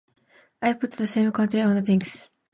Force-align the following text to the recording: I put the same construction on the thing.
I 0.63 0.73
put 0.73 0.93
the 0.93 1.05
same 1.05 1.31
construction 1.31 1.69
on 1.69 1.75
the 1.75 1.83
thing. 1.83 2.01